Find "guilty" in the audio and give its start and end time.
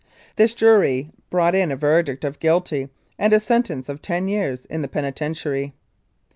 2.39-2.89